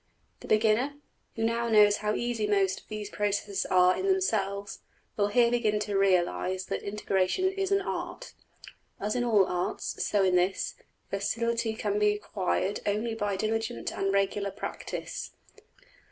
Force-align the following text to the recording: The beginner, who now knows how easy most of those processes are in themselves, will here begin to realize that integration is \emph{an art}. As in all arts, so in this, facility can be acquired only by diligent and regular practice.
The 0.39 0.47
beginner, 0.47 0.95
who 1.35 1.43
now 1.43 1.69
knows 1.69 1.97
how 1.97 2.15
easy 2.15 2.47
most 2.47 2.79
of 2.81 2.87
those 2.87 3.11
processes 3.11 3.67
are 3.67 3.95
in 3.95 4.07
themselves, 4.07 4.79
will 5.15 5.27
here 5.27 5.51
begin 5.51 5.77
to 5.81 5.95
realize 5.95 6.65
that 6.65 6.81
integration 6.81 7.51
is 7.51 7.69
\emph{an 7.69 7.85
art}. 7.85 8.33
As 8.99 9.15
in 9.15 9.23
all 9.23 9.45
arts, 9.45 10.03
so 10.03 10.23
in 10.23 10.35
this, 10.35 10.73
facility 11.11 11.75
can 11.75 11.99
be 11.99 12.13
acquired 12.15 12.79
only 12.87 13.13
by 13.13 13.35
diligent 13.35 13.91
and 13.95 14.11
regular 14.11 14.49
practice. 14.49 15.33